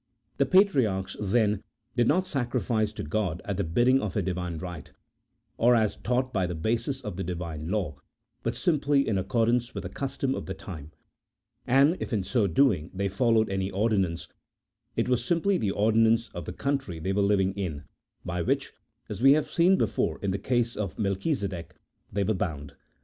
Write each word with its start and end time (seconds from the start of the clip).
73 0.37 0.37
The 0.37 0.65
patriarchs, 0.65 1.17
then, 1.19 1.63
did 1.95 2.07
not 2.07 2.25
sacrifice 2.25 2.91
to 2.93 3.03
God 3.03 3.39
at 3.45 3.57
the 3.57 3.63
bidding 3.63 4.01
of 4.01 4.15
a 4.15 4.23
Divine 4.23 4.57
right, 4.57 4.91
or 5.59 5.75
as 5.75 5.95
taught 5.95 6.33
by 6.33 6.47
the 6.47 6.55
basis 6.55 7.01
of 7.01 7.17
the 7.17 7.23
Divine 7.23 7.67
law, 7.67 7.99
but 8.41 8.55
simply 8.55 9.07
in 9.07 9.19
accordance 9.19 9.75
with 9.75 9.83
the 9.83 9.89
custom 9.91 10.33
of 10.33 10.47
the 10.47 10.55
time; 10.55 10.91
and, 11.67 11.97
if 11.99 12.11
in 12.11 12.23
so 12.23 12.47
doing 12.47 12.89
they 12.95 13.09
followed 13.09 13.47
any 13.51 13.69
ordinance, 13.69 14.27
it 14.95 15.07
was 15.07 15.23
simply 15.23 15.59
the 15.59 15.69
ordinance 15.69 16.29
of 16.29 16.45
the 16.45 16.53
country 16.53 16.97
they 16.99 17.13
were 17.13 17.21
living 17.21 17.53
in, 17.53 17.83
by 18.25 18.41
which 18.41 18.73
(as 19.07 19.21
we 19.21 19.33
have 19.33 19.51
seen 19.51 19.77
before 19.77 20.17
in 20.23 20.31
the 20.31 20.39
case 20.39 20.75
of 20.75 20.97
Mel 20.97 21.13
chisedek) 21.15 21.73
they 22.11 22.23
were 22.23 22.33
bound. 22.33 22.73